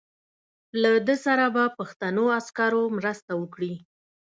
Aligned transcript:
له 0.81 0.91
ده 1.07 1.15
سره 1.25 1.45
به 1.55 1.63
پښتنو 1.77 2.23
عسکرو 2.39 2.83
مرسته 2.97 3.31
وکړي. 3.41 3.73